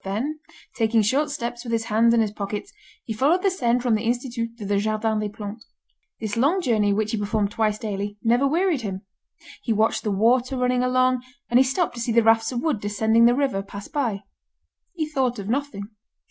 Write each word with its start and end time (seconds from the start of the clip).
Then, 0.03 0.39
taking 0.75 1.03
short 1.03 1.29
steps 1.29 1.63
with 1.63 1.71
his 1.71 1.83
hands 1.83 2.11
in 2.15 2.21
his 2.21 2.31
pockets, 2.31 2.73
he 3.03 3.13
followed 3.13 3.43
the 3.43 3.51
Seine 3.51 3.79
from 3.79 3.93
the 3.93 4.01
Institut 4.01 4.57
to 4.57 4.65
the 4.65 4.79
Jardin 4.79 5.19
des 5.19 5.29
Plantes. 5.29 5.67
This 6.19 6.35
long 6.35 6.59
journey 6.59 6.91
which 6.91 7.11
he 7.11 7.19
performed 7.19 7.51
twice 7.51 7.77
daily, 7.77 8.17
never 8.23 8.47
wearied 8.47 8.81
him. 8.81 9.03
He 9.61 9.71
watched 9.73 10.01
the 10.03 10.09
water 10.09 10.57
running 10.57 10.81
along, 10.81 11.21
and 11.51 11.59
he 11.59 11.63
stopped 11.63 11.93
to 11.93 12.01
see 12.01 12.11
the 12.11 12.23
rafts 12.23 12.51
of 12.51 12.63
wood 12.63 12.81
descending 12.81 13.25
the 13.25 13.35
river, 13.35 13.61
pass 13.61 13.87
by. 13.87 14.23
He 14.95 15.07
thought 15.07 15.37
of 15.37 15.47
nothing. 15.49 15.83